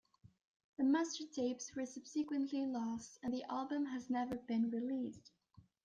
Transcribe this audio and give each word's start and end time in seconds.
The 0.77 0.83
master 0.83 1.25
tapes 1.31 1.75
were 1.75 1.85
subsequently 1.85 2.65
lost 2.65 3.19
and 3.21 3.31
the 3.31 3.43
album 3.43 3.85
has 3.85 4.09
never 4.09 4.35
been 4.35 4.71
released. 4.71 5.29